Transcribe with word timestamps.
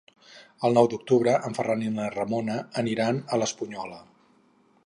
El 0.69 0.77
nou 0.77 0.89
d'octubre 0.93 1.35
en 1.49 1.57
Ferran 1.59 1.83
i 1.85 1.91
na 1.99 2.09
Ramona 2.15 2.57
aniran 2.85 3.23
a 3.37 3.43
l'Espunyola. 3.43 4.05